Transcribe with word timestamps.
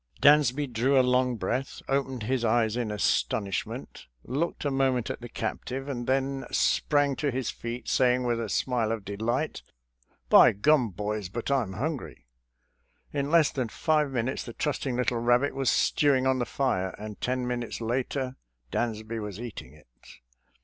Dansby 0.19 0.65
drew 0.65 0.99
a 0.99 1.05
long 1.05 1.35
breath, 1.35 1.79
opened 1.87 2.23
his 2.23 2.43
eyes 2.43 2.75
in 2.75 2.89
astonishment. 2.89 4.07
ABOUND 4.23 4.41
TORKTOWN 4.41 4.41
89 4.41 4.41
looked 4.47 4.65
a 4.65 4.71
moment 4.71 5.09
at 5.11 5.21
the 5.21 5.29
captive, 5.29 5.87
and 5.87 6.07
then 6.07 6.43
sprang 6.49 7.15
to 7.17 7.29
his 7.29 7.51
feet, 7.51 7.87
saying 7.87 8.23
with 8.23 8.41
a 8.41 8.49
smile 8.49 8.91
of 8.91 9.05
delight," 9.05 9.61
By 10.29 10.53
gum, 10.53 10.89
boys, 10.89 11.29
but 11.29 11.51
I'm 11.51 11.73
hungry!" 11.73 12.25
In 13.13 13.29
less 13.29 13.51
than 13.51 13.69
five 13.69 14.09
minutes 14.09 14.43
the 14.43 14.53
trusting 14.53 14.95
little 14.95 15.19
rabbit 15.19 15.53
was 15.53 15.69
stewing 15.69 16.25
on 16.25 16.39
the 16.39 16.47
fire, 16.47 16.95
and 16.97 17.21
ten 17.21 17.45
minutes 17.47 17.79
later 17.79 18.37
Dansby 18.71 19.19
was 19.19 19.39
eat 19.39 19.61
ing 19.61 19.73
it. 19.73 19.87